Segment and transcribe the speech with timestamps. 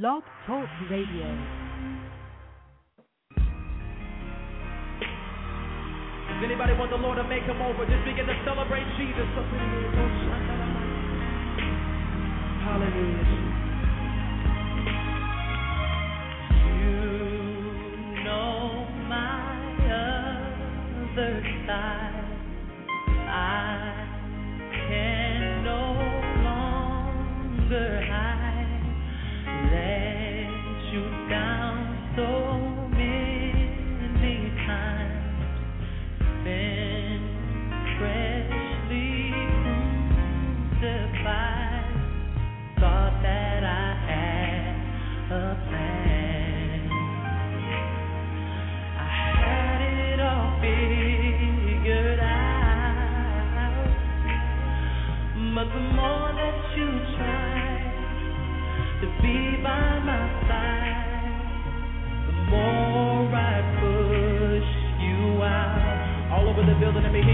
[0.00, 1.28] Blog Talk Radio.
[6.32, 7.84] Does anybody want the Lord to make him over?
[7.84, 9.28] Just begin to celebrate Jesus.
[12.64, 13.71] Hallelujah.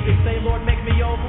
[0.09, 1.28] You say, Lord, make me over.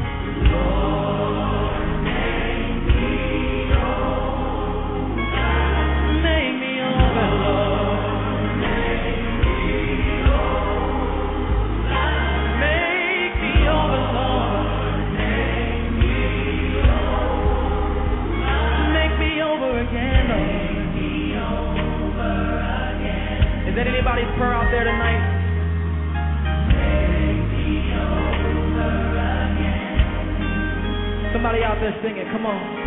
[31.92, 32.80] Come on.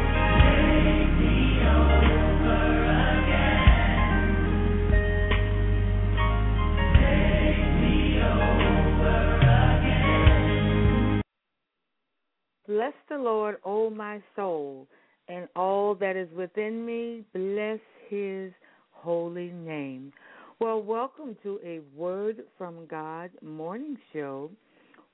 [12.68, 14.86] Bless the Lord, O my soul,
[15.28, 17.24] and all that is within me.
[17.34, 18.52] Bless his
[18.92, 20.12] holy name.
[20.60, 24.48] Well, welcome to a Word from God morning show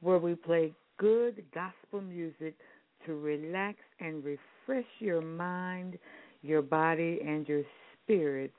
[0.00, 2.54] where we play good gospel music
[3.08, 5.98] to relax and refresh your mind,
[6.42, 7.62] your body, and your
[8.04, 8.52] spirit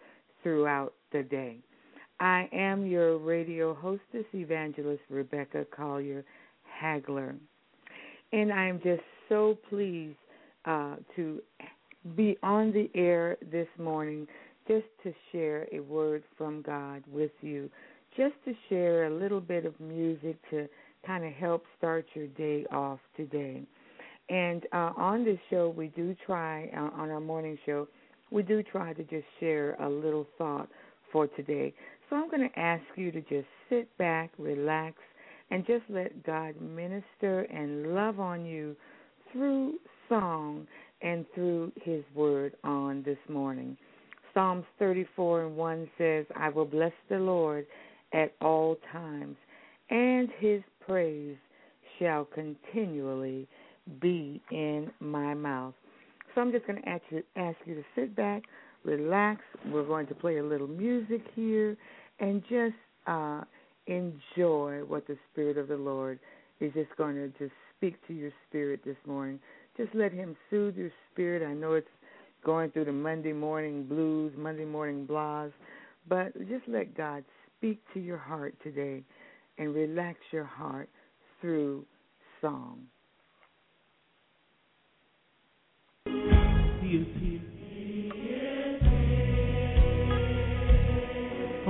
[0.43, 1.57] throughout the day.
[2.19, 6.25] I am your radio hostess, Evangelist Rebecca Collier
[6.81, 7.35] Hagler.
[8.33, 10.17] And I am just so pleased
[10.65, 11.41] uh, to
[12.15, 14.27] be on the air this morning
[14.67, 17.69] just to share a word from God with you,
[18.17, 20.67] just to share a little bit of music to
[21.05, 23.63] kind of help start your day off today.
[24.29, 27.87] And uh, on this show, we do try, uh, on our morning show,
[28.31, 30.69] we do try to just share a little thought
[31.11, 31.73] for today.
[32.09, 34.97] So I'm going to ask you to just sit back, relax,
[35.51, 38.75] and just let God minister and love on you
[39.31, 39.75] through
[40.07, 40.67] song
[41.01, 43.77] and through His Word on this morning.
[44.33, 47.65] Psalms 34 and 1 says, I will bless the Lord
[48.13, 49.37] at all times,
[49.89, 51.37] and His praise
[51.97, 53.47] shall continually
[54.01, 55.73] be in my mouth.
[56.33, 58.43] So I'm just going to ask you, ask you to sit back,
[58.83, 59.41] relax.
[59.67, 61.75] We're going to play a little music here
[62.19, 62.75] and just
[63.07, 63.41] uh,
[63.87, 66.19] enjoy what the Spirit of the Lord
[66.59, 69.39] is just going to just speak to your spirit this morning.
[69.77, 71.47] Just let Him soothe your spirit.
[71.47, 71.87] I know it's
[72.45, 75.51] going through the Monday morning blues, Monday morning blahs,
[76.07, 77.23] but just let God
[77.57, 79.03] speak to your heart today
[79.57, 80.89] and relax your heart
[81.41, 81.85] through
[82.41, 82.79] song.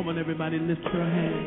[0.09, 1.45] On, everybody, lift your hands.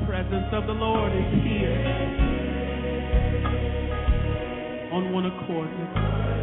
[0.00, 1.74] The presence of the Lord is here.
[4.92, 6.37] On one accord.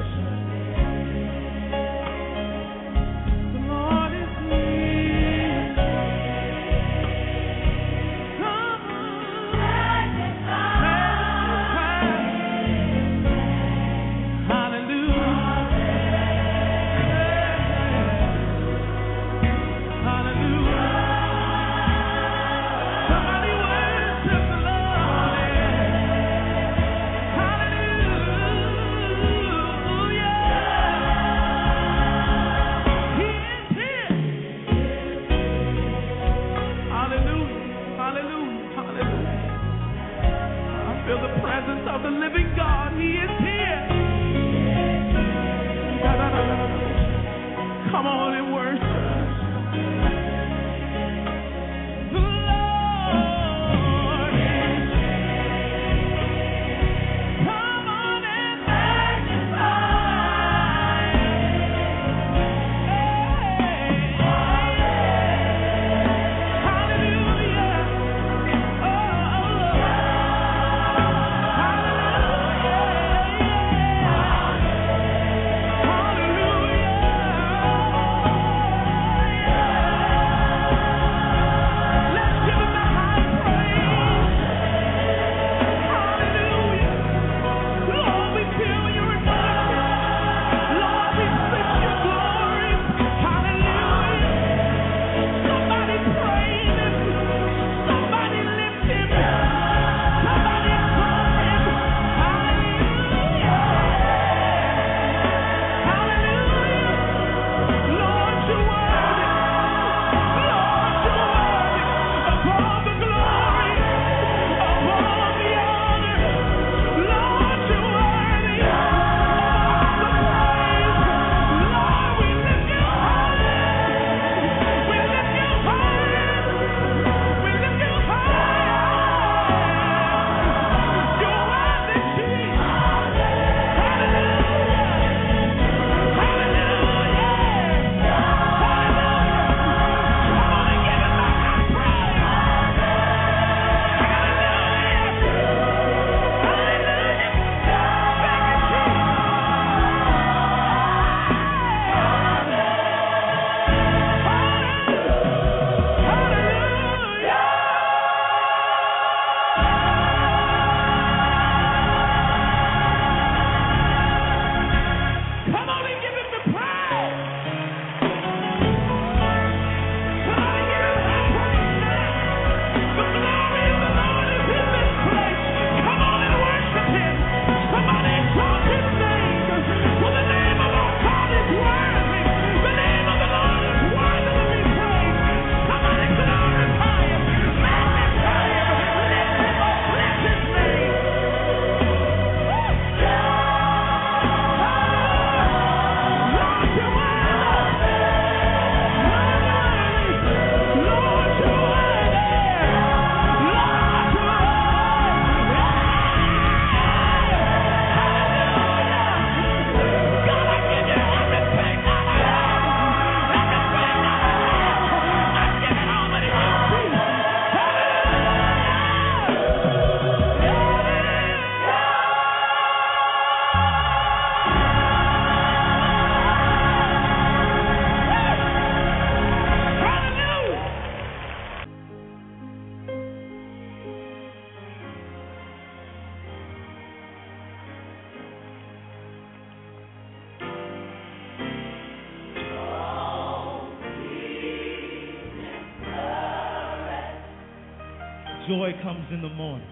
[248.66, 249.68] Joy comes in the morning.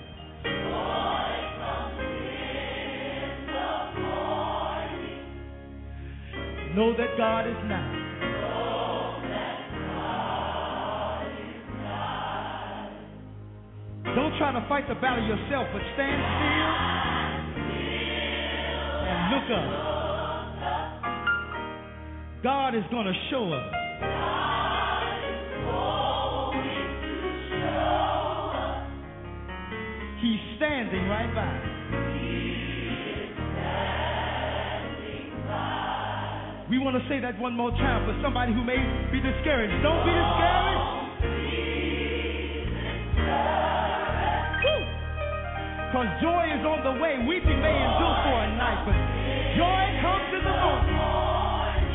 [6.75, 7.99] Know that God is nigh.
[14.13, 16.77] Don't try to fight the battle yourself, but stand still
[19.09, 19.69] and look up.
[22.43, 23.82] God is going to show us.
[36.69, 38.79] We want to say that one more time for somebody who may
[39.11, 39.83] be discouraged.
[39.83, 40.63] Don't be discouraged.
[45.93, 47.21] Because joy is on the way.
[47.27, 48.97] Weeping may endure for a night, but
[49.53, 51.93] joy comes in the morning.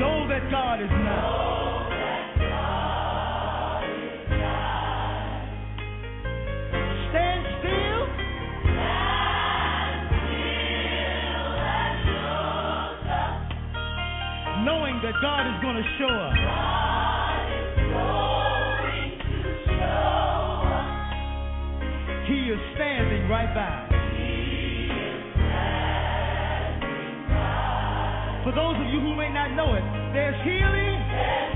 [0.00, 1.57] Know that God is nigh.
[15.08, 16.36] That God is going to show up.
[22.28, 23.88] He is standing right by.
[28.44, 31.47] For those of you who may not know it, there's healing.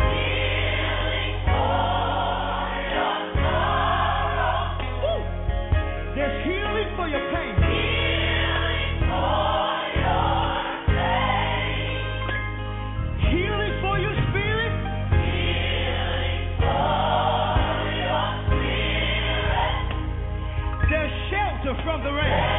[22.12, 22.51] Rain.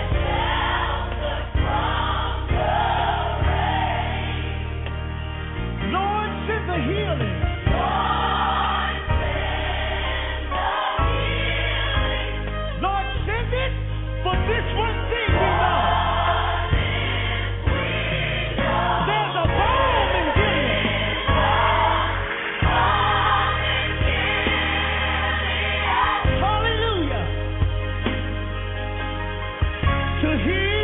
[30.23, 30.82] To heal,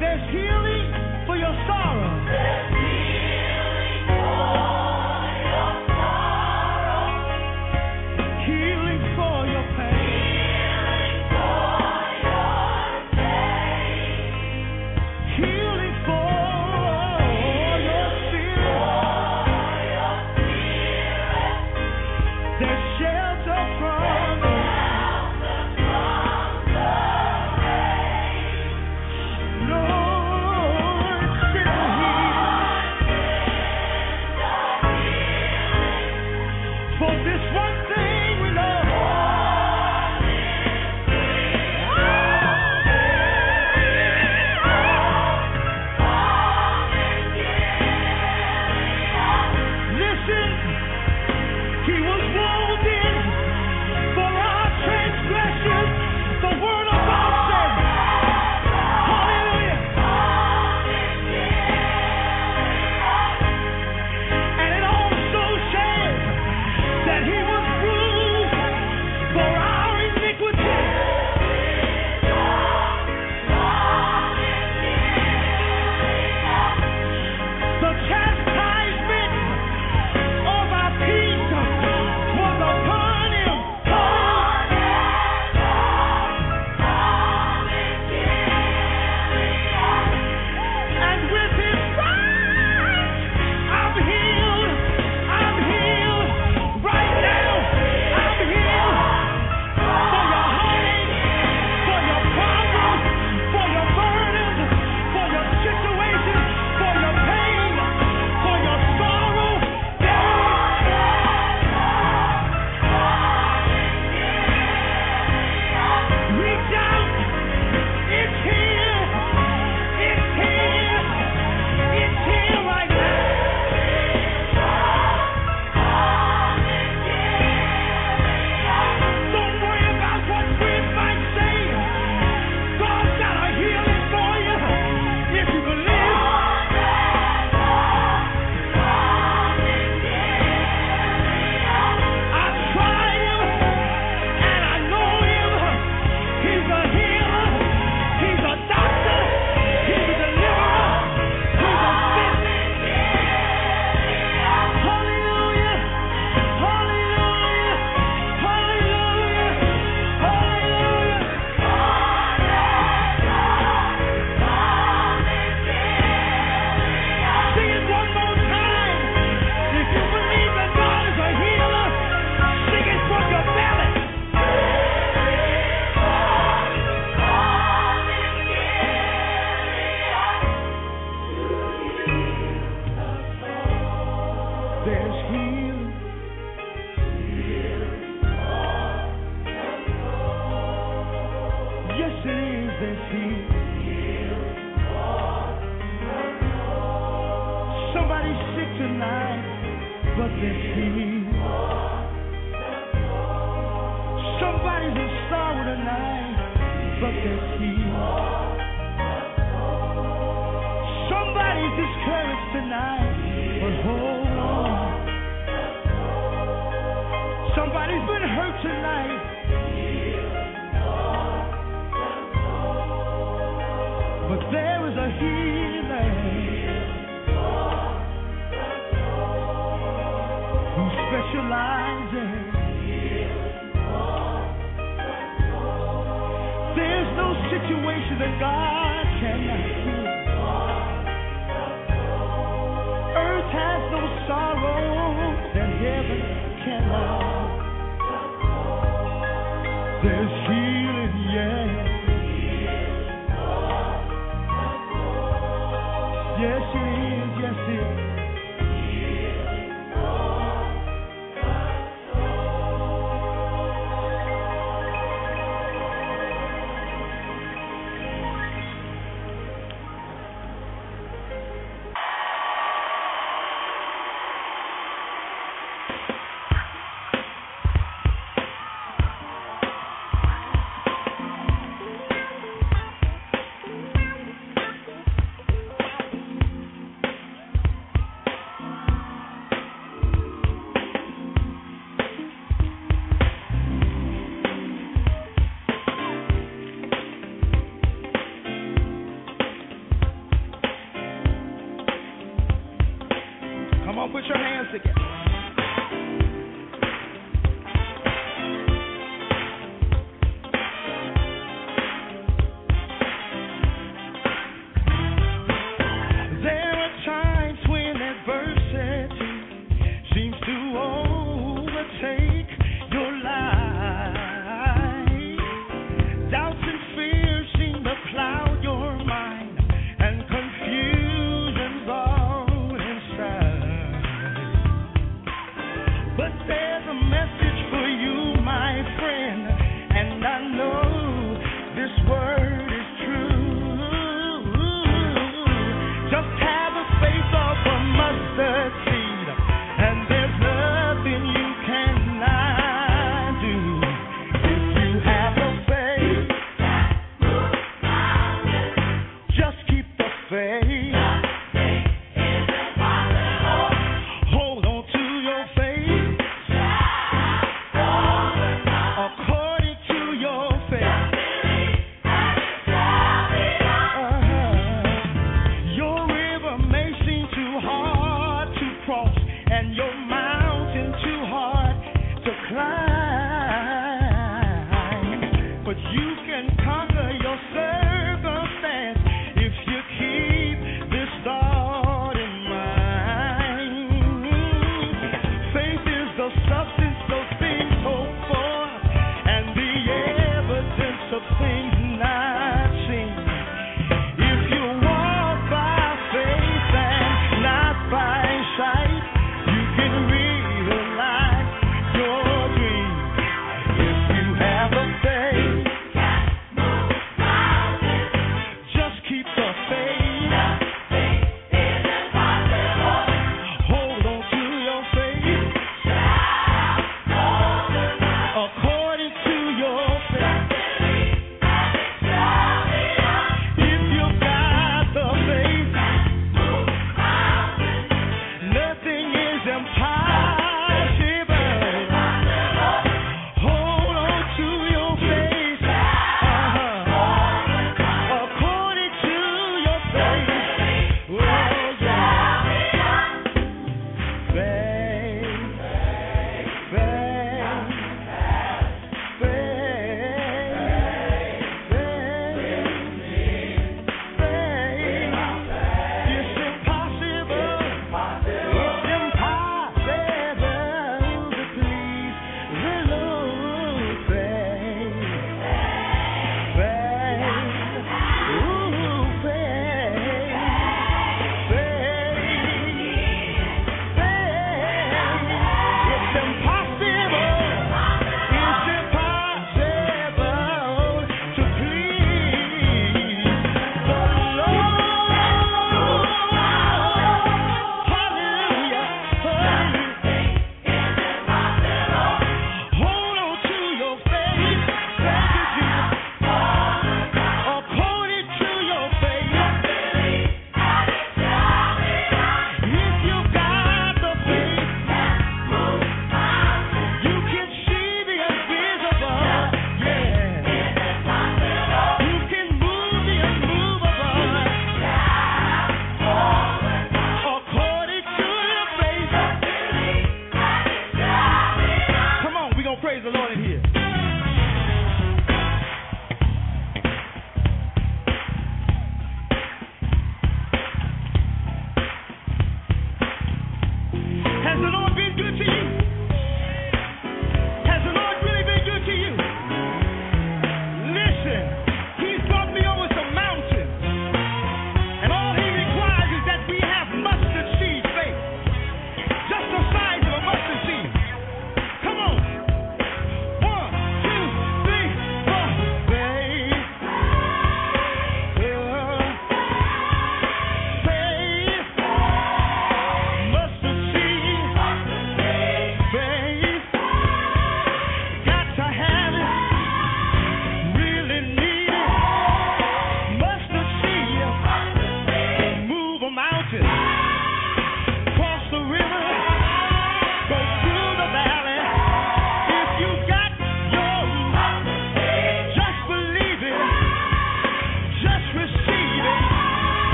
[0.00, 0.95] there's healing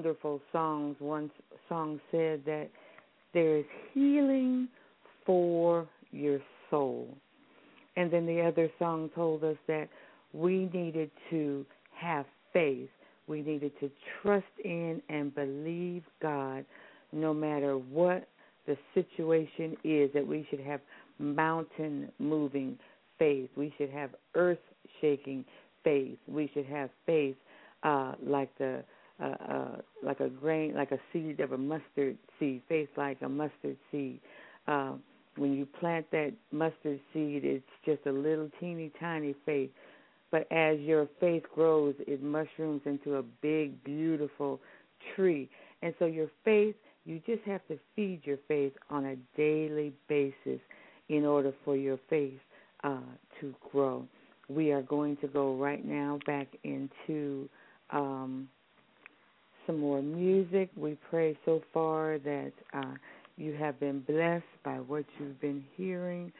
[0.00, 0.96] wonderful songs.
[0.98, 1.30] One
[1.68, 2.70] song said that
[3.34, 4.66] there is healing
[5.26, 6.38] for your
[6.70, 7.06] soul.
[7.96, 9.90] And then the other song told us that
[10.32, 12.88] we needed to have faith.
[13.28, 13.90] We needed to
[14.22, 16.64] trust in and believe God
[17.12, 18.26] no matter what
[18.66, 20.80] the situation is, that we should have
[21.18, 22.78] mountain moving
[23.18, 23.50] faith.
[23.54, 24.58] We should have earth
[25.02, 25.44] shaking
[25.84, 26.16] faith.
[26.26, 27.36] We should have faith
[27.82, 28.82] uh, like the
[29.22, 32.62] uh, like a grain, like a seed of a mustard seed.
[32.68, 34.20] Faith like a mustard seed.
[34.66, 34.94] Uh,
[35.36, 39.70] when you plant that mustard seed, it's just a little teeny tiny faith.
[40.30, 44.60] But as your faith grows, it mushrooms into a big, beautiful
[45.14, 45.48] tree.
[45.82, 50.60] And so your faith, you just have to feed your faith on a daily basis
[51.08, 52.38] in order for your faith
[52.84, 53.00] uh,
[53.40, 54.06] to grow.
[54.48, 57.48] We are going to go right now back into
[57.90, 58.48] um,
[59.70, 60.70] some more music.
[60.76, 62.94] We pray so far that uh,
[63.36, 66.32] you have been blessed by what you've been hearing.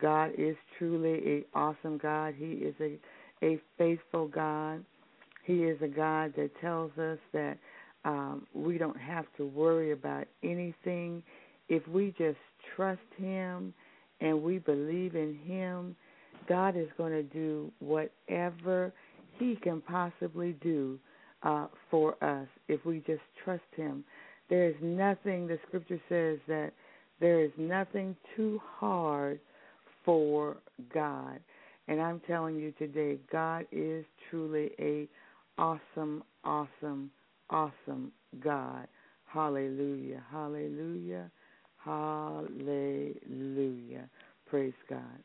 [0.00, 2.34] God is truly a awesome God.
[2.36, 2.98] He is a
[3.42, 4.84] a faithful God.
[5.44, 7.58] He is a God that tells us that
[8.04, 11.22] um, we don't have to worry about anything
[11.68, 12.38] if we just
[12.74, 13.74] trust Him
[14.20, 15.96] and we believe in Him,
[16.48, 18.92] God is going to do whatever
[19.38, 20.98] He can possibly do
[21.42, 24.04] uh, for us if we just trust Him.
[24.48, 26.72] There is nothing, the scripture says that
[27.20, 29.40] there is nothing too hard
[30.04, 30.56] for
[30.92, 31.40] God.
[31.88, 35.08] And I'm telling you today, God is truly a
[35.58, 37.10] awesome, awesome,
[37.50, 38.86] awesome God.
[39.26, 40.22] Hallelujah.
[40.30, 41.30] Hallelujah.
[41.78, 42.48] Hallelujah.
[44.48, 45.22] Praise God.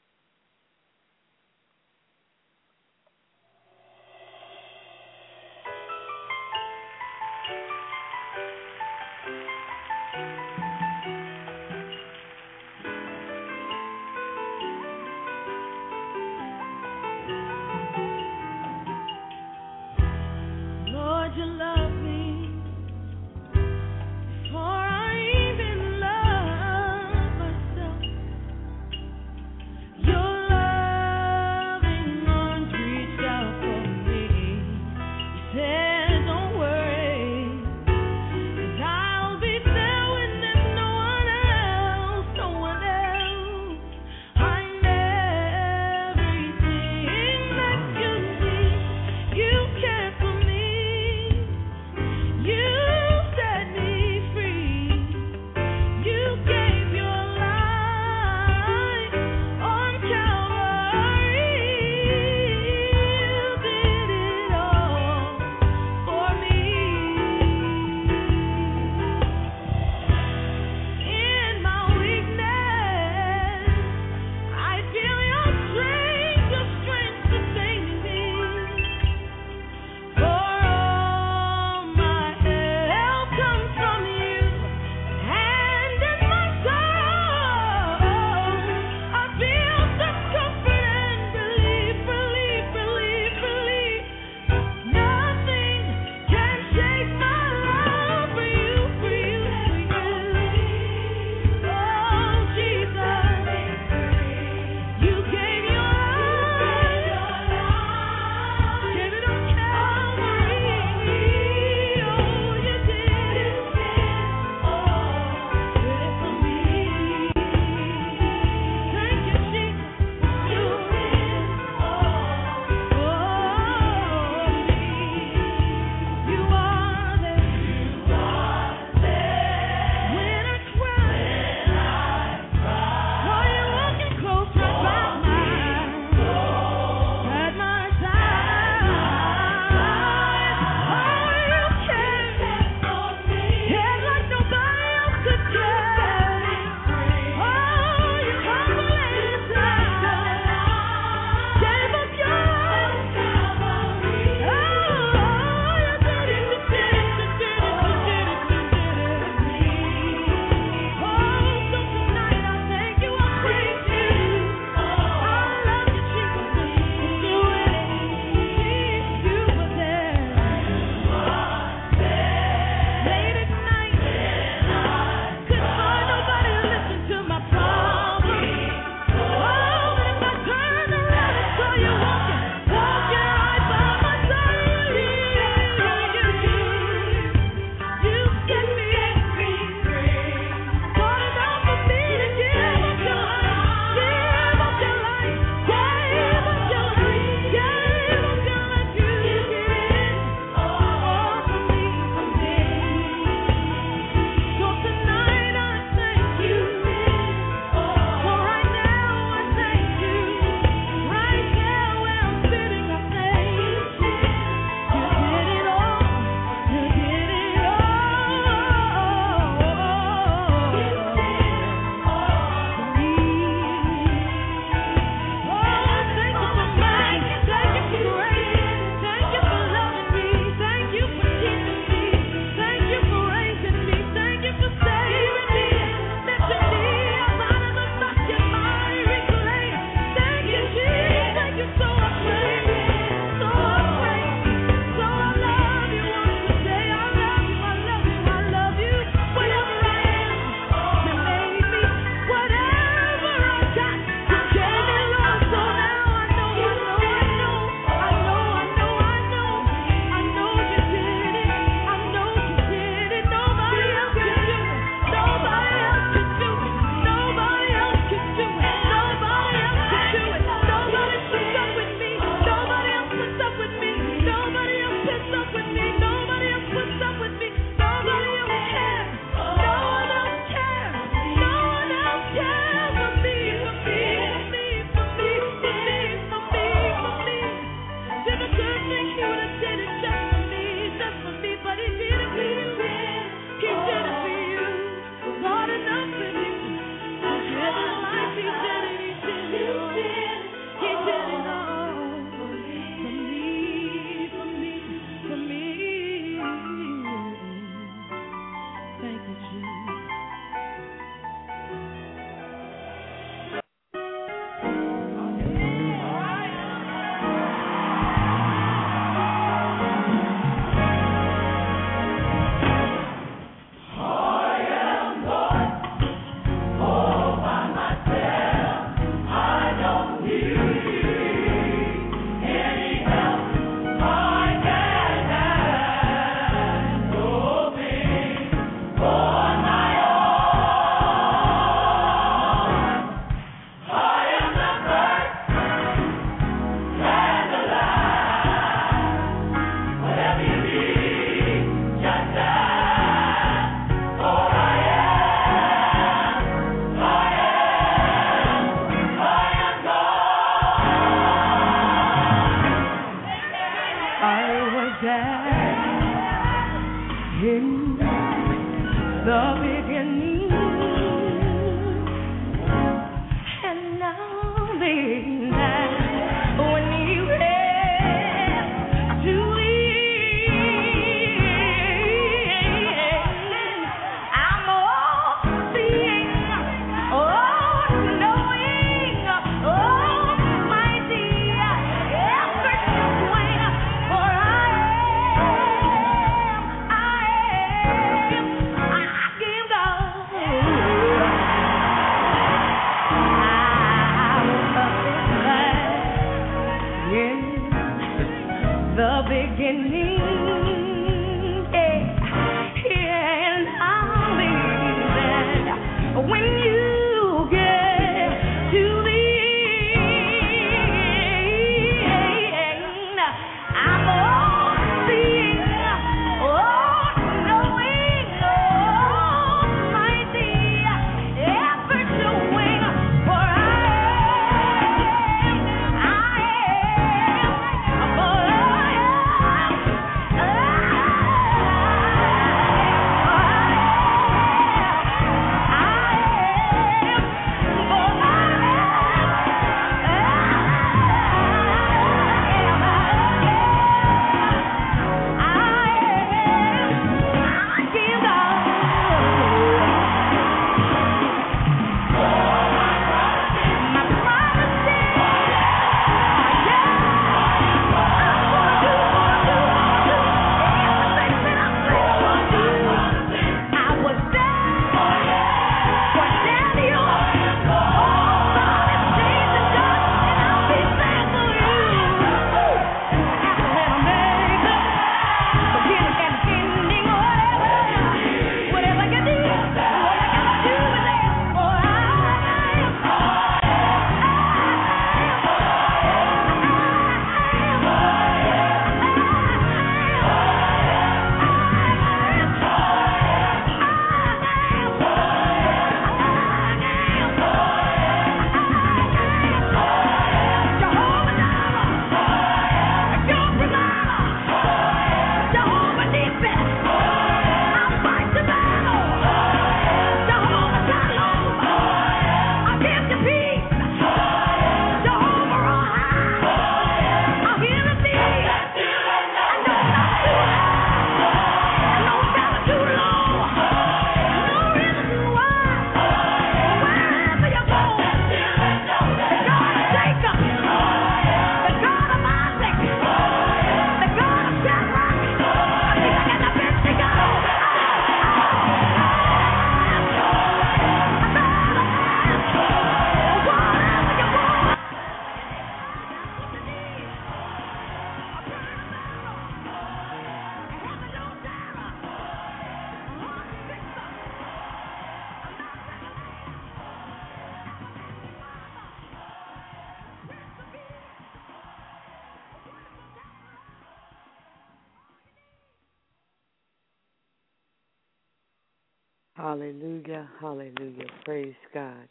[579.41, 581.07] Hallelujah, hallelujah.
[581.25, 582.07] Praise God.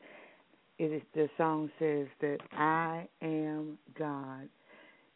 [0.80, 4.48] It is the song says that I am God,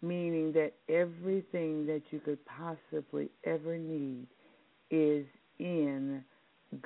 [0.00, 4.29] meaning that everything that you could possibly ever need
[4.92, 5.27] is
[5.59, 6.22] in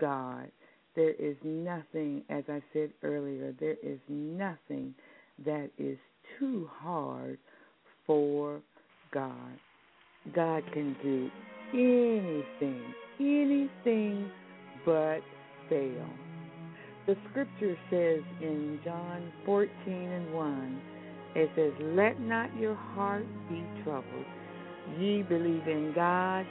[0.01, 0.51] God.
[0.97, 4.95] There is nothing, as I said earlier, there is nothing
[5.45, 5.99] that is
[6.39, 7.39] too hard
[8.07, 8.63] for
[9.13, 9.59] God.
[10.35, 11.31] God can do
[11.75, 14.31] anything, anything
[14.89, 15.21] but
[15.69, 16.09] fail.
[17.07, 20.83] The scripture says in John 14 and 1,
[21.35, 24.25] it says, Let not your heart be troubled.
[24.99, 26.47] Ye believe in God,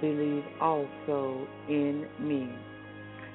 [0.00, 2.48] believe also in me.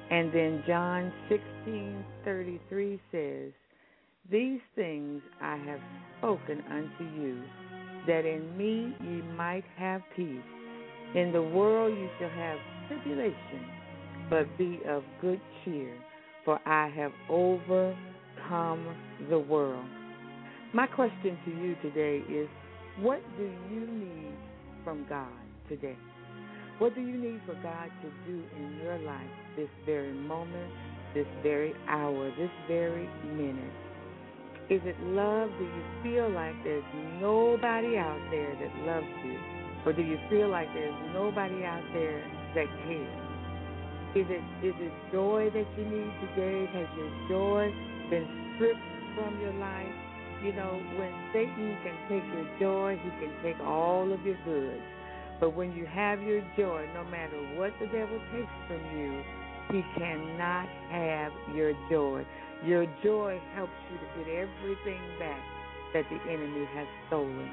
[0.09, 3.53] And then John 16:33 says,
[4.31, 5.81] These things I have
[6.17, 7.43] spoken unto you,
[8.07, 10.49] that in me ye might have peace.
[11.13, 13.76] In the world you shall have tribulation,
[14.29, 15.93] but be of good cheer,
[16.45, 18.95] for I have overcome
[19.29, 19.85] the world.
[20.73, 22.47] My question to you today is
[22.99, 24.33] what do you need
[24.83, 25.27] from God
[25.69, 25.97] today?
[26.79, 30.71] What do you need for God to do in your life this very moment,
[31.13, 33.73] this very hour, this very minute?
[34.69, 35.49] Is it love?
[35.57, 36.83] Do you feel like there's
[37.21, 39.39] nobody out there that loves you
[39.85, 42.19] Or do you feel like there's nobody out there
[42.53, 43.26] that cares?
[44.15, 46.65] Is it is it joy that you need today?
[46.73, 47.73] Has your joy
[48.09, 48.79] been stripped
[49.15, 49.95] from your life?
[50.43, 54.81] You know, when Satan can take your joy, he can take all of your goods.
[55.39, 59.21] But when you have your joy, no matter what the devil takes from you,
[59.71, 62.25] he cannot have your joy.
[62.65, 65.41] Your joy helps you to get everything back
[65.93, 67.49] that the enemy has stolen.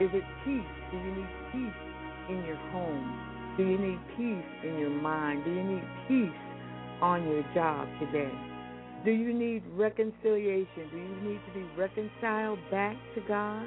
[0.00, 0.74] Is it peace?
[0.90, 3.31] Do you need peace in your home?
[3.56, 5.44] Do you need peace in your mind?
[5.44, 6.40] Do you need peace
[7.02, 8.32] on your job today?
[9.04, 10.88] Do you need reconciliation?
[10.90, 13.66] Do you need to be reconciled back to God?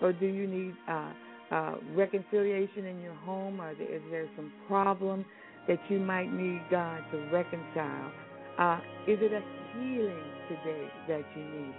[0.00, 1.10] Or do you need uh,
[1.50, 3.60] uh, reconciliation in your home?
[3.60, 5.24] Or is there some problem
[5.66, 8.12] that you might need God to reconcile?
[8.58, 9.42] Uh, is it a
[9.74, 11.74] healing today that you need?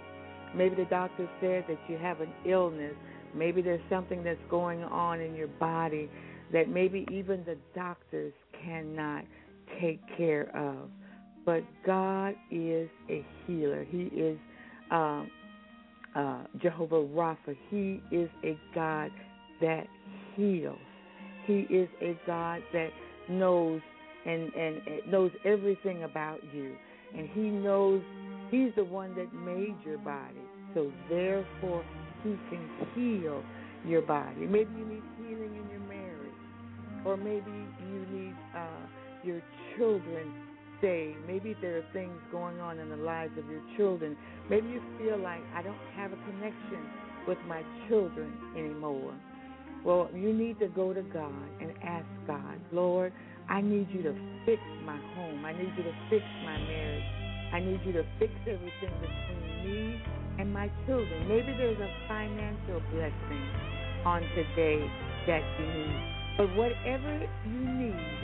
[0.54, 2.94] Maybe the doctor said that you have an illness.
[3.34, 6.10] Maybe there's something that's going on in your body
[6.52, 8.32] that maybe even the doctors
[8.64, 9.24] cannot
[9.80, 10.88] take care of.
[11.44, 13.84] But God is a healer.
[13.84, 14.38] He is
[14.90, 15.30] um,
[16.14, 17.56] uh, Jehovah Rapha.
[17.70, 19.10] He is a God
[19.60, 19.86] that
[20.34, 20.78] heals.
[21.46, 22.90] He is a God that
[23.28, 23.80] knows
[24.26, 26.74] and, and, and knows everything about you.
[27.16, 28.02] And He knows
[28.50, 30.40] He's the one that made your body.
[30.74, 31.84] So therefore,
[32.22, 33.42] He can heal
[33.86, 34.40] your body.
[34.40, 35.77] Maybe you need healing in your
[37.08, 37.50] or maybe
[37.90, 38.84] you need uh,
[39.24, 39.40] your
[39.76, 40.30] children
[40.82, 41.16] saved.
[41.26, 44.14] Maybe there are things going on in the lives of your children.
[44.50, 46.84] Maybe you feel like I don't have a connection
[47.26, 49.14] with my children anymore.
[49.86, 51.32] Well, you need to go to God
[51.62, 53.12] and ask God, Lord,
[53.48, 55.46] I need you to fix my home.
[55.46, 57.04] I need you to fix my marriage.
[57.54, 60.02] I need you to fix everything between me
[60.38, 61.26] and my children.
[61.26, 63.48] Maybe there's a financial blessing
[64.04, 64.84] on today
[65.26, 66.17] that you need.
[66.38, 68.18] But whatever you need,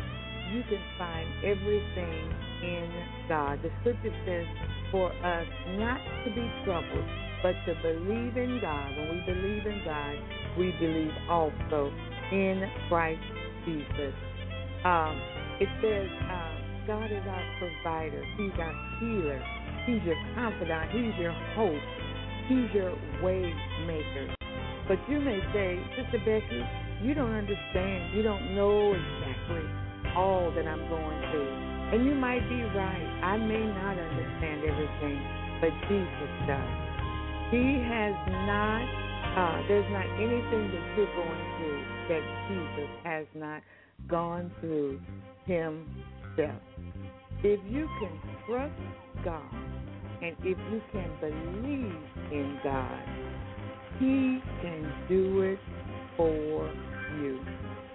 [0.54, 2.30] you can find everything
[2.62, 2.88] in
[3.28, 3.58] God.
[3.60, 4.46] The scripture says
[4.92, 5.46] for us
[5.76, 7.04] not to be troubled,
[7.42, 8.96] but to believe in God.
[8.96, 10.14] When we believe in God,
[10.56, 11.92] we believe also
[12.30, 13.20] in Christ
[13.66, 14.14] Jesus.
[14.84, 15.20] Um,
[15.58, 18.22] it says, uh, God is our provider.
[18.36, 19.42] He's our healer.
[19.86, 20.90] He's your confidant.
[20.92, 21.82] He's your hope.
[22.46, 23.52] He's your way
[23.86, 24.34] maker.
[24.86, 26.62] But you may say, Sister Becky,
[27.02, 28.14] you don't understand.
[28.14, 29.64] You don't know exactly
[30.16, 31.52] all that I'm going through.
[31.92, 33.20] And you might be right.
[33.22, 35.20] I may not understand everything,
[35.60, 36.94] but Jesus does.
[37.50, 38.14] He has
[38.46, 38.84] not,
[39.36, 43.62] uh, there's not anything that you're going through that Jesus has not
[44.08, 45.00] gone through
[45.44, 46.60] himself.
[47.42, 48.72] If you can trust
[49.24, 49.42] God
[50.22, 53.02] and if you can believe in God,
[53.98, 55.58] He can do it
[56.16, 56.70] for
[57.20, 57.40] you.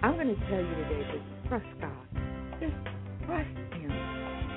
[0.01, 1.91] I'm going to tell you today to trust God.
[2.59, 2.75] Just
[3.25, 3.91] trust Him.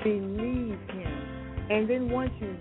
[0.03, 1.67] Believe Him.
[1.69, 2.55] And then once you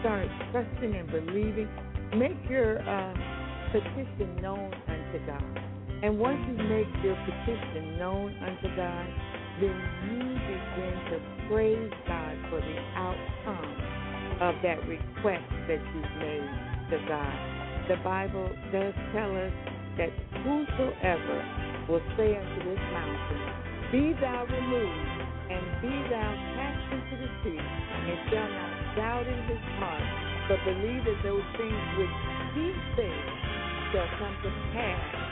[0.00, 1.68] start trusting and believing,
[2.16, 3.14] make your uh,
[3.72, 5.42] petition known unto God.
[6.02, 9.06] And once you make your petition known unto God,
[9.60, 9.74] then
[10.06, 13.98] you begin to praise God for the outcome
[14.40, 16.46] of that request that you've made
[16.90, 17.88] to God.
[17.88, 19.52] The Bible does tell us
[19.98, 20.14] that
[20.46, 21.38] whosoever
[21.90, 23.42] will say unto this mountain,
[23.92, 25.20] Be thou removed,
[25.50, 30.06] and be thou cast into the sea, and shall not doubt in his heart,
[30.48, 32.16] but believe that those things which
[32.54, 33.24] he said
[33.92, 35.28] shall come to pass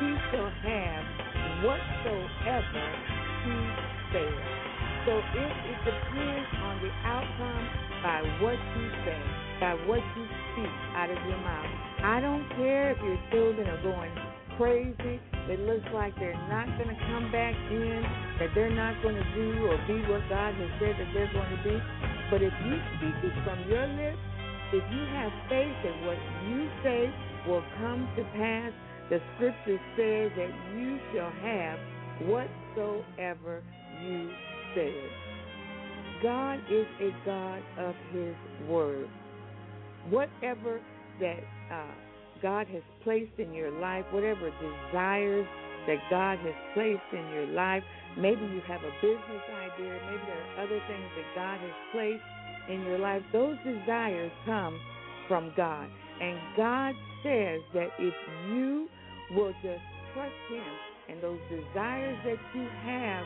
[0.00, 1.04] he shall have
[1.62, 2.86] whatsoever
[3.46, 3.56] he
[4.10, 4.42] says.
[5.06, 7.64] So it, it depends on the outcome
[8.02, 9.22] by what you say,
[9.60, 11.70] by what you speak out of your mouth.
[12.02, 14.12] I don't care if your children are going
[14.56, 15.20] crazy.
[15.50, 18.02] It looks like they're not going to come back in,
[18.38, 21.50] that they're not going to do or be what God has said that they're going
[21.50, 21.76] to be.
[22.30, 24.18] But if you speak it from your lips,
[24.72, 27.12] if you have faith that what you say
[27.46, 28.72] will come to pass,
[29.10, 31.78] the scripture says that you shall have
[32.26, 33.62] whatsoever
[34.02, 34.30] you
[34.74, 34.94] say.
[36.22, 38.34] God is a God of His
[38.68, 39.08] word.
[40.10, 40.80] Whatever
[41.20, 41.40] that
[41.72, 41.94] uh,
[42.42, 45.46] God has placed in your life, whatever desires
[45.86, 47.82] that God has placed in your life,
[48.18, 52.24] maybe you have a business idea, maybe there are other things that God has placed
[52.68, 54.78] in your life, those desires come
[55.28, 55.88] from God.
[56.20, 58.14] And God says that if
[58.48, 58.88] you
[59.32, 59.82] will just
[60.14, 60.72] trust Him
[61.08, 63.24] and those desires that you have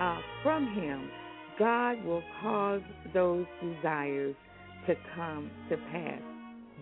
[0.00, 1.10] uh, from Him,
[1.58, 4.36] God will cause those desires
[4.88, 6.20] to come to pass.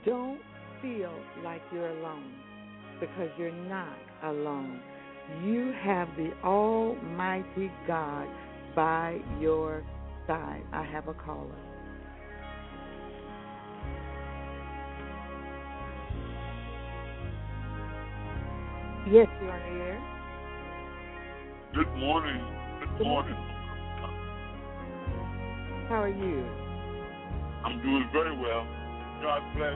[0.05, 0.39] Don't
[0.81, 2.33] feel like you're alone
[3.01, 4.81] because you're not alone.
[5.45, 8.29] you have the Almighty God
[8.77, 9.83] by your
[10.29, 10.63] side.
[10.73, 11.51] I have a caller.
[19.11, 20.01] Yes, you're on the air.
[21.75, 22.41] Good morning.
[22.99, 23.35] Good morning.
[25.89, 26.66] How are you?
[27.67, 28.63] I'm doing very well.
[29.23, 29.75] God bless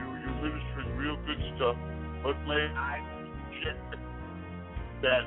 [0.00, 0.06] you.
[0.24, 1.76] You're ministering real good stuff.
[2.24, 3.04] But may I
[3.60, 3.76] check
[5.04, 5.24] that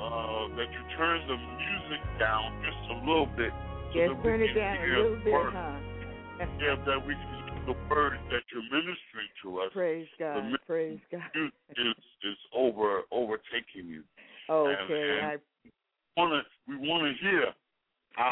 [0.00, 3.52] uh, that you turn the music down just a little bit.
[3.92, 5.52] So Yes, turn it down a little bit, word.
[5.52, 5.76] huh?
[6.60, 9.70] Yeah, that we can hear the word that you're ministering to us.
[9.72, 10.44] Praise God.
[10.46, 11.22] mi- Praise God.
[11.34, 11.50] is
[12.22, 14.02] is over overtaking you.
[14.48, 15.40] Okay, and-
[16.16, 17.46] Wanna we want to hear.
[18.16, 18.22] I,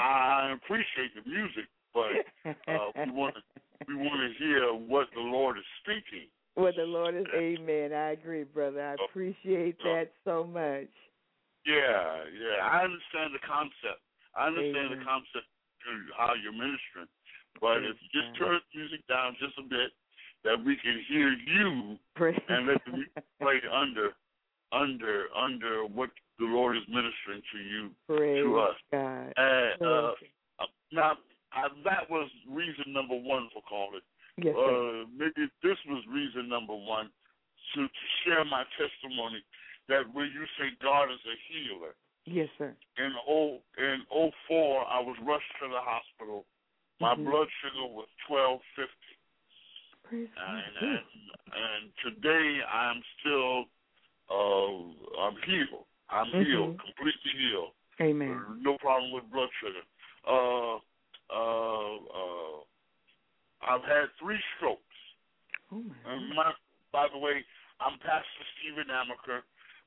[0.51, 1.67] I appreciate the music,
[1.97, 2.13] but
[2.69, 3.43] uh, we want to
[3.89, 6.29] we want to hear what the Lord is speaking.
[6.57, 7.93] Well, the Lord is Amen.
[7.93, 8.81] I agree, brother.
[8.81, 9.95] I appreciate Oh.
[9.95, 10.93] that so much.
[11.65, 12.61] Yeah, yeah.
[12.65, 14.01] I understand the concept.
[14.37, 14.99] I understand Amen.
[15.01, 15.49] the concept
[15.89, 17.09] of how you're ministering.
[17.61, 19.93] But if you just turn the music down just a bit,
[20.45, 24.13] that we can hear you Praise and let the music play under
[24.73, 28.77] under under what the Lord is ministering to you Praise to us.
[28.93, 29.33] God.
[29.37, 30.13] And uh,
[30.61, 31.13] uh, now
[31.57, 34.01] uh, that was reason number one for calling.
[34.39, 34.71] yes, sir.
[34.71, 37.11] uh, maybe this was reason number one
[37.75, 39.43] to, to share my testimony
[39.89, 41.95] that when you say God is a healer,
[42.27, 42.75] yes, sir.
[42.99, 46.45] in oh in oh four I was rushed to the hospital.
[47.01, 47.25] My Mhm.
[47.25, 49.17] blood sugar was twelve fifty,
[50.37, 51.05] and, and
[51.53, 53.65] and today I'm still
[54.31, 55.87] uh I'm healed.
[56.11, 56.47] I'm Mhm.
[56.47, 57.73] healed, completely healed.
[58.01, 58.63] Amen.
[58.63, 59.83] No problem with blood sugar.
[60.25, 60.79] Uh,
[61.33, 62.59] uh, uh,
[63.67, 64.83] I've had three strokes.
[65.73, 66.15] Oh my.
[66.35, 66.53] My,
[66.93, 67.43] by the way,
[67.81, 69.43] I'm Pastor Stephen Amaker,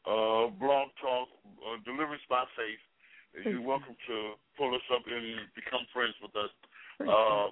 [0.05, 1.27] uh, Blog Talk,
[1.63, 2.83] uh, Deliverance by Faith.
[3.45, 4.17] You're welcome to
[4.57, 6.49] pull us up and become friends with us
[7.05, 7.47] uh,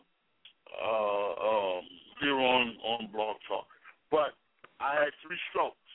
[0.74, 1.84] uh, um,
[2.20, 3.70] here on, on Blog Talk.
[4.10, 4.34] But
[4.82, 5.90] I had three strokes,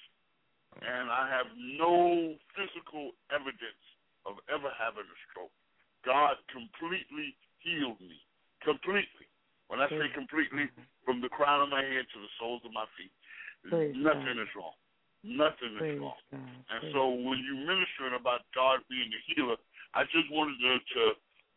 [0.80, 3.82] and I have no physical evidence
[4.24, 5.52] of ever having a stroke.
[6.06, 8.18] God completely healed me.
[8.62, 9.26] Completely.
[9.68, 10.68] When I say completely,
[11.04, 13.10] from the crown of my head to the soles of my feet.
[13.66, 14.44] Praise Nothing God.
[14.44, 14.76] is wrong.
[15.24, 16.18] Nothing is wrong.
[16.30, 16.42] God.
[16.70, 19.56] And Praise so when you ministering about God being the healer,
[19.94, 21.02] I just wanted to to,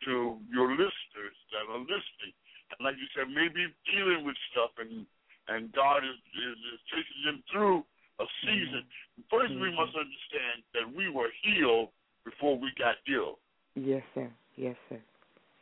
[0.06, 0.14] to
[0.53, 2.34] your listeners that are listening,
[2.72, 5.06] and like you said, maybe dealing with stuff and
[5.49, 7.86] and God is is, is taking them through
[8.20, 8.86] a season.
[9.30, 9.76] First, we Mhm.
[9.76, 11.89] must understand that we were healed
[12.24, 13.39] before we got ill,
[13.76, 14.32] Yes, sir.
[14.56, 15.01] Yes, sir.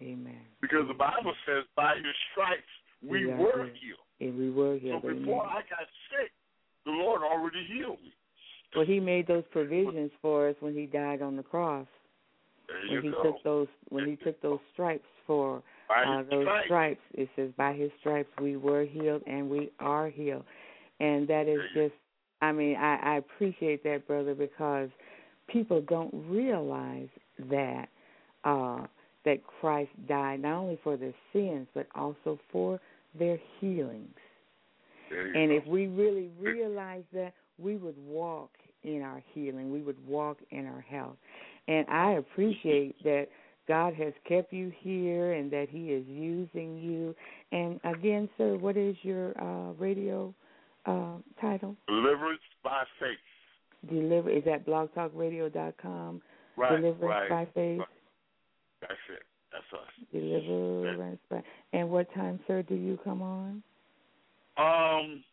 [0.03, 0.41] Amen.
[0.61, 2.61] because the Bible says by His stripes
[3.01, 4.05] we We were healed.
[4.19, 5.01] And we were healed.
[5.03, 5.57] So before Amen.
[5.57, 6.31] I got sick,
[6.85, 8.13] the Lord already healed me.
[8.75, 11.87] Well, He made those provisions for us when He died on the cross.
[12.67, 13.23] There When He go.
[13.23, 16.65] took those, when He took those stripes for uh, those stripes.
[16.65, 17.01] stripes.
[17.13, 20.45] It says, by His stripes we were healed and we are healed.
[20.99, 21.93] And that is just,
[22.41, 24.89] I mean, I, I appreciate that, brother, because
[25.47, 27.09] people don't realize
[27.49, 27.87] that
[28.43, 28.85] uh,
[29.25, 32.79] that Christ died not only for their sins but also for
[33.17, 34.15] their healings.
[35.11, 35.55] And go.
[35.55, 38.49] if we really realize that, we would walk
[38.83, 39.71] in our healing.
[39.71, 41.17] We would walk in our health.
[41.67, 43.27] And I appreciate that
[43.67, 47.15] God has kept you here and that He is using you.
[47.51, 50.33] And again, sir, what is your uh, radio
[50.85, 51.75] uh, title?
[51.87, 53.89] Deliverance by faith.
[53.89, 56.21] Deliver is that blogtalkradio.com.
[56.55, 57.29] Right, Deliverance right.
[57.29, 57.79] by faith.
[57.79, 57.87] right.
[58.87, 59.23] That's it.
[59.51, 59.91] That's us.
[60.11, 61.43] Deliverance by.
[61.71, 63.63] And what time, sir, do you come on?
[64.57, 65.23] Um,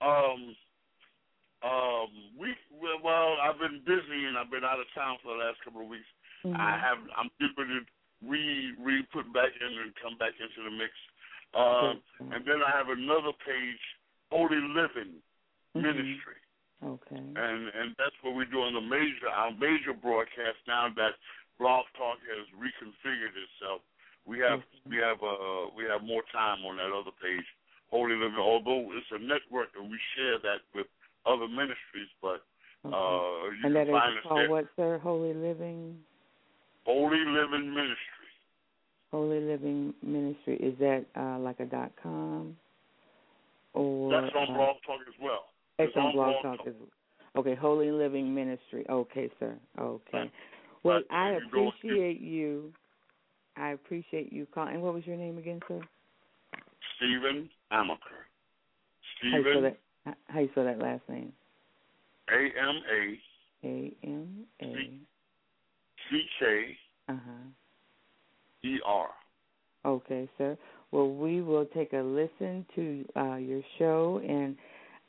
[0.00, 0.40] um,
[1.62, 2.54] um, we
[3.02, 5.88] well, I've been busy and I've been out of town for the last couple of
[5.88, 6.06] weeks.
[6.44, 6.56] Mhm.
[6.56, 7.80] I have I'm getting to
[8.26, 10.92] re re put back in and come back into the mix.
[11.54, 12.32] Um, Good.
[12.36, 13.80] and then I have another page,
[14.30, 15.22] Holy Living
[15.74, 15.82] Mhm.
[15.82, 16.36] Ministry.
[16.82, 17.16] Okay.
[17.16, 21.12] and and that's what we're doing the major our major broadcast now that
[21.60, 23.84] Blog Talk has reconfigured itself.
[24.26, 27.44] We have we have uh we have more time on that other page,
[27.92, 28.40] Holy Living.
[28.40, 30.88] Although it's a network and we share that with
[31.26, 32.40] other ministries, but
[32.82, 32.96] Okay.
[32.96, 34.50] uh you and that can is find us called there.
[34.50, 34.98] what, sir?
[35.02, 35.98] Holy Living.
[36.86, 38.28] Holy Living Ministry.
[39.12, 40.56] Holy Living Ministry.
[40.56, 42.56] Is that uh, like a dot com?
[43.74, 45.44] Or That's on uh, Blog Talk as well.
[45.78, 46.58] It's It's on on Blog Blog Talk.
[46.64, 46.68] Talk.
[46.68, 46.88] as-
[47.36, 48.84] Okay, Holy Living Ministry.
[48.88, 49.54] Okay, sir.
[49.78, 50.02] Okay.
[50.18, 50.30] Right.
[50.82, 52.72] Well, Right, I appreciate you.
[53.56, 54.74] I appreciate you calling.
[54.74, 55.80] And what was your name again, sir?
[56.96, 58.26] Stephen Amaker.
[59.22, 59.62] How you spell Stephen
[60.04, 60.16] that?
[60.28, 61.32] How you spell that last name?
[62.30, 63.18] A M A
[63.66, 65.00] A M A
[66.10, 66.76] C K
[67.08, 67.48] uh huh.
[68.62, 69.08] E R.
[69.84, 70.56] Okay, sir.
[70.92, 74.56] Well, we will take a listen to uh, your show, and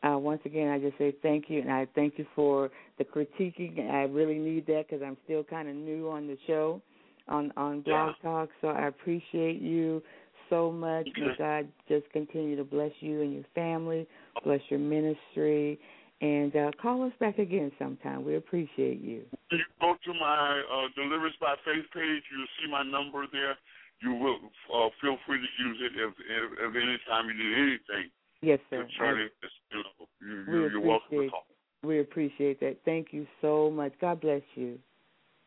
[0.04, 3.90] uh, once again, I just say thank you, and I thank you for the critiquing.
[3.92, 6.82] I really need that because I'm still kind of new on the show,
[7.28, 8.30] on on Blog Yeah.
[8.30, 8.50] Talk.
[8.62, 10.02] So I appreciate you
[10.50, 11.08] so much.
[11.18, 11.36] May Okay.
[11.38, 14.08] God just continue to bless you and your family,
[14.44, 15.80] bless your ministry,
[16.22, 18.26] and uh, call us back again sometime.
[18.26, 19.24] We appreciate you.
[19.52, 23.56] If you go to my uh, Deliverance by Faith page, you'll see my number there.
[24.02, 24.40] You will
[24.74, 28.10] uh, feel free to use it if, if, if any time you need anything
[28.42, 28.86] Yes, sir.
[28.88, 29.52] concerning this.
[29.72, 31.44] You know, you, We you, you're welcome to appreciate-
[31.84, 32.78] We appreciate that.
[32.86, 33.94] Thank you so much.
[34.00, 34.80] God bless you.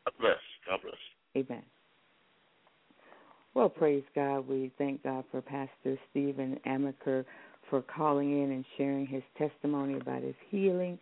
[0.05, 0.41] God bless.
[0.67, 0.95] God bless.
[1.37, 1.63] Amen.
[3.55, 4.49] Well, praise God.
[4.49, 7.25] We thank God for Pastor Stephen Amaker
[7.71, 10.99] for calling in and sharing his testimony about his healing.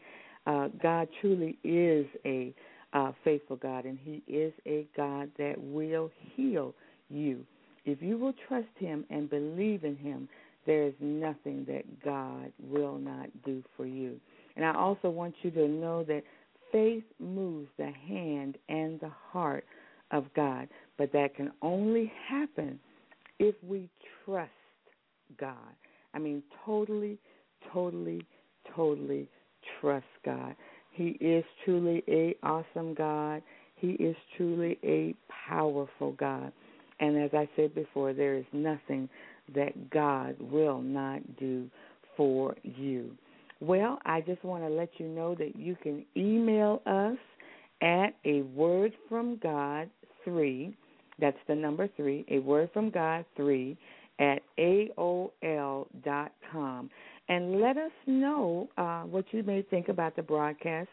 [0.46, 2.54] Uh, God truly is a
[2.92, 6.74] uh, faithful God, and He is a God that will heal
[7.08, 7.44] you.
[7.84, 10.28] If you will trust Him and believe in Him,
[10.66, 14.20] there is nothing that God will not do for you.
[14.56, 16.22] And I also want you to know that
[16.70, 19.64] faith moves the hand and the heart
[20.10, 22.78] of God, but that can only happen
[23.38, 23.88] if we
[24.24, 24.50] trust
[25.40, 25.56] God.
[26.14, 27.18] I mean, totally,
[27.72, 28.26] totally,
[28.74, 29.28] totally
[29.80, 30.54] trust God.
[30.90, 33.42] He is truly a awesome God.
[33.76, 35.14] He is truly a
[35.48, 36.52] powerful God.
[37.00, 39.08] And as I said before, there is nothing
[39.54, 41.68] that God will not do
[42.16, 43.10] for you.
[43.60, 47.16] Well, I just want to let you know that you can email us
[47.80, 49.88] at a word from God
[50.24, 50.76] three.
[51.18, 53.76] That's the number three, a word from God three
[54.18, 56.90] at AOL dot com.
[57.28, 60.88] And let us know uh, what you may think about the broadcast.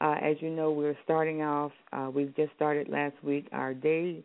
[0.00, 1.72] Uh, as you know, we're starting off.
[1.92, 4.22] Uh, we've just started last week our day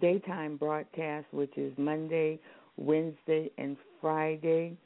[0.00, 2.38] daytime broadcast, which is Monday,
[2.76, 4.76] Wednesday, and Friday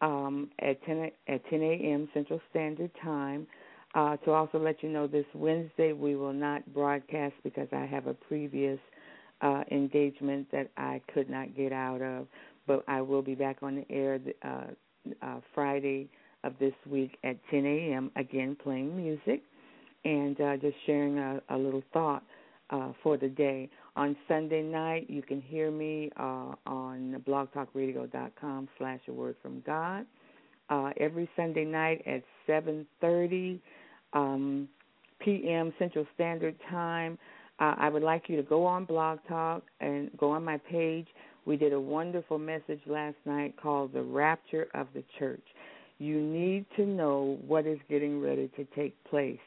[0.00, 2.08] um, at 10 at 10 a.m.
[2.14, 3.46] Central Standard Time.
[3.94, 8.06] Uh, to also let you know, this Wednesday we will not broadcast because I have
[8.06, 8.78] a previous
[9.40, 12.26] uh, engagement that I could not get out of.
[12.66, 14.64] But I will be back on the air uh,
[15.22, 16.10] uh, Friday
[16.44, 18.10] of this week at 10 a.m.
[18.16, 19.42] Again, playing music
[20.04, 22.22] and uh, just sharing a, a little thought
[22.70, 23.70] uh, for the day.
[23.98, 30.06] On Sunday night, you can hear me uh, on blogtalkradio.com slash a word from God.
[30.70, 33.58] Uh, every Sunday night at 7.30
[34.12, 34.68] um,
[35.18, 35.74] p.m.
[35.80, 37.18] Central Standard Time.
[37.58, 41.08] Uh, I would like you to go on Blog Talk and go on my page.
[41.44, 45.42] We did a wonderful message last night called The Rapture of the Church.
[45.98, 49.40] You need to know what is getting ready to take place.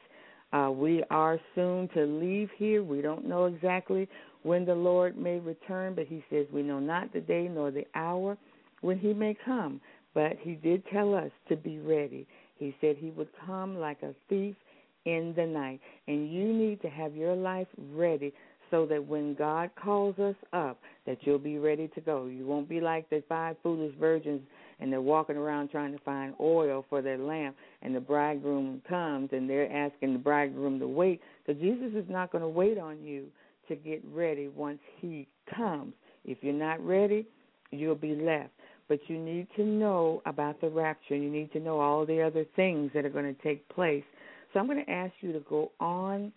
[0.52, 2.84] Uh, we are soon to leave here.
[2.84, 4.06] We don't know exactly
[4.42, 7.86] when the Lord may return, but He says we know not the day nor the
[7.94, 8.36] hour
[8.80, 9.80] when He may come.
[10.14, 12.26] But He did tell us to be ready.
[12.58, 14.56] He said He would come like a thief
[15.04, 15.80] in the night.
[16.06, 18.32] And you need to have your life ready
[18.70, 22.26] so that when God calls us up, that you'll be ready to go.
[22.26, 24.40] You won't be like the five foolish virgins
[24.80, 29.28] and they're walking around trying to find oil for their lamp and the bridegroom comes
[29.32, 31.20] and they're asking the bridegroom to wait.
[31.46, 33.26] Because Jesus is not going to wait on you
[33.68, 35.94] to get ready once he comes.
[36.24, 37.26] If you're not ready,
[37.70, 38.50] you'll be left.
[38.88, 41.16] But you need to know about the rapture.
[41.16, 44.04] You need to know all the other things that are going to take place.
[44.52, 46.32] So I'm going to ask you to go on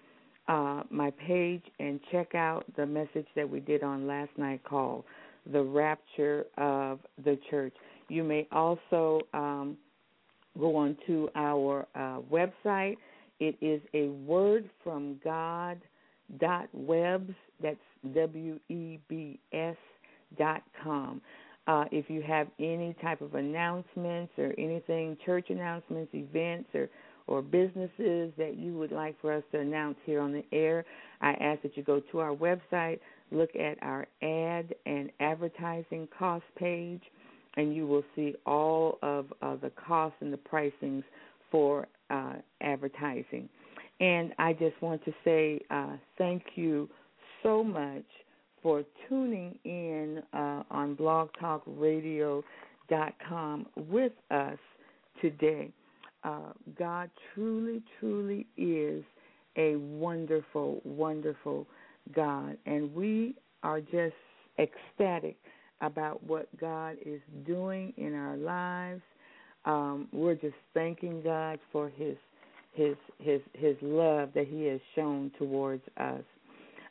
[0.47, 5.03] uh, my page and check out the message that we did on last night called
[5.51, 7.73] The Rapture of the Church.
[8.07, 9.76] You may also um,
[10.57, 12.97] go on to our uh, website.
[13.39, 15.82] It is a word from God
[16.39, 17.34] dot webs.
[17.61, 17.78] That's
[18.13, 19.78] W E B S
[20.38, 21.21] dot com.
[21.67, 26.89] Uh, if you have any type of announcements or anything, church announcements, events, or
[27.28, 30.86] or businesses that you would like for us to announce here on the air,
[31.21, 32.99] I ask that you go to our website,
[33.32, 37.01] look at our ad and advertising cost page,
[37.57, 41.03] and you will see all of uh, the costs and the pricings
[41.49, 43.49] for uh, advertising.
[43.99, 46.89] And I just want to say uh, thank you
[47.43, 48.05] so much
[48.61, 54.57] for tuning in uh, on blogtalkradio.com with us
[55.21, 55.69] today.
[56.23, 59.03] Uh, God truly, truly is
[59.57, 61.67] a wonderful, wonderful
[62.13, 62.57] God.
[62.65, 64.15] And we are just
[64.57, 65.37] ecstatic
[65.81, 69.01] about what God is doing in our lives.
[69.65, 72.17] Um, we're just thanking God for His
[72.76, 76.23] his his his love that he has shown towards us.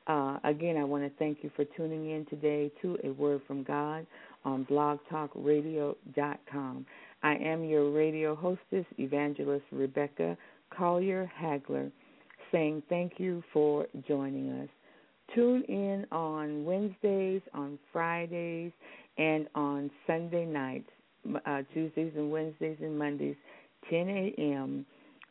[0.07, 3.63] Uh, again, I want to thank you for tuning in today to A Word from
[3.63, 4.07] God
[4.45, 6.87] on blogtalkradio.com.
[7.23, 10.37] I am your radio hostess, Evangelist Rebecca
[10.77, 11.91] Collier Hagler,
[12.53, 14.69] saying thank you for joining us.
[15.35, 18.73] Tune in on Wednesdays, on Fridays,
[19.17, 20.91] and on Sunday nights,
[21.47, 23.37] uh, Tuesdays and Wednesdays and Mondays,
[23.89, 24.85] 10 a.m.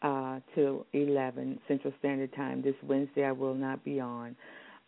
[0.04, 2.62] Uh, to 11 Central Standard Time.
[2.62, 4.36] This Wednesday I will not be on.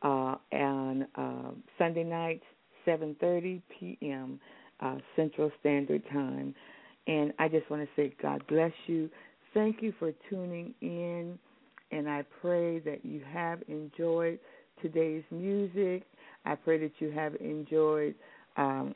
[0.01, 2.43] Uh, and uh, Sunday nights,
[2.85, 4.41] 7:30 p.m.
[4.81, 6.53] Uh, Central Standard Time.
[7.07, 9.09] And I just want to say, God bless you.
[9.53, 11.39] Thank you for tuning in,
[11.93, 14.37] and I pray that you have enjoyed
[14.81, 16.03] today's music.
[16.43, 18.15] I pray that you have enjoyed
[18.57, 18.93] um,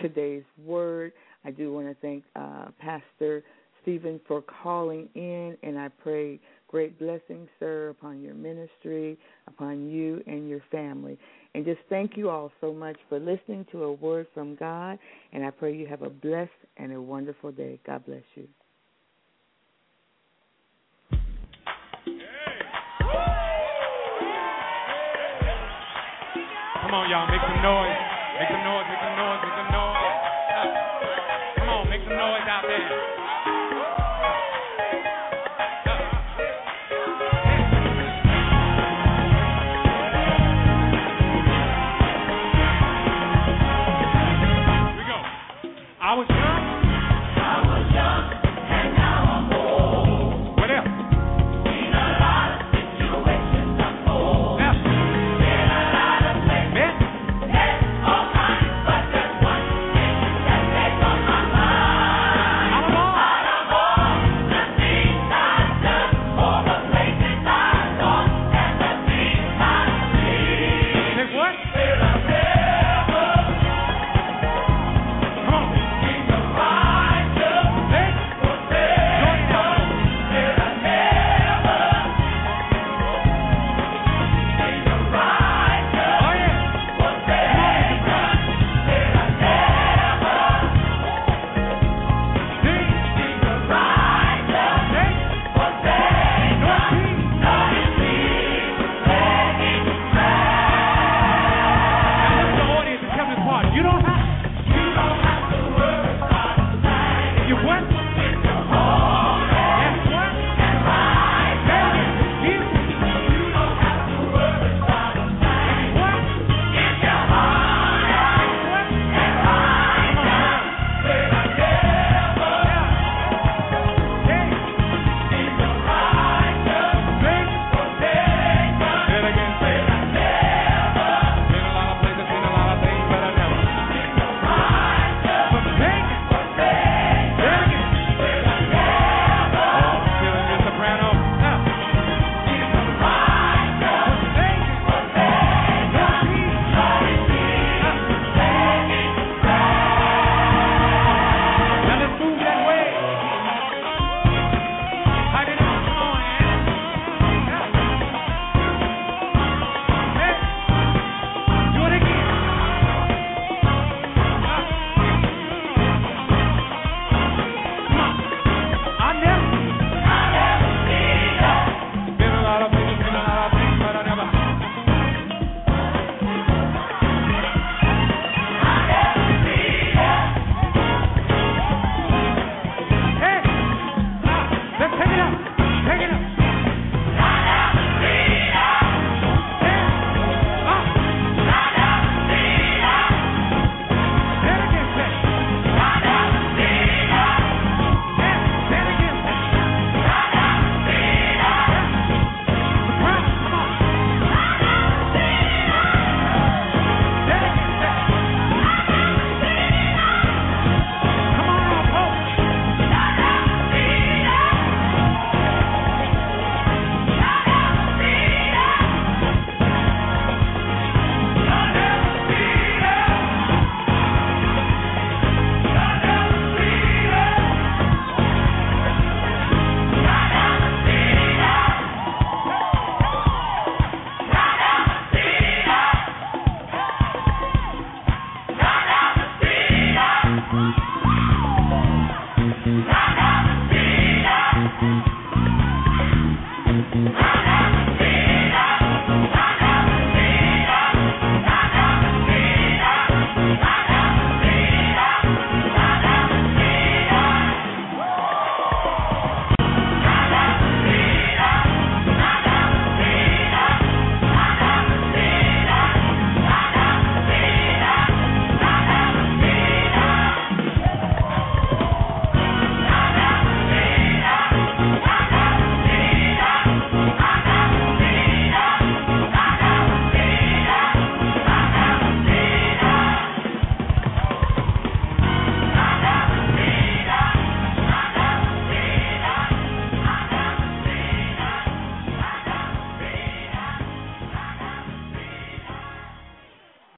[0.00, 1.12] today's word.
[1.44, 3.42] I do want to thank uh, Pastor
[3.88, 9.16] Stephen for calling in, and I pray great blessings, sir, upon your ministry,
[9.46, 11.18] upon you and your family.
[11.54, 14.98] And just thank you all so much for listening to a word from God,
[15.32, 17.80] and I pray you have a blessed and a wonderful day.
[17.86, 18.46] God bless you.
[26.82, 27.96] Come on, y'all, make some noise.
[28.36, 29.77] Make some noise, make some noise, make some noise.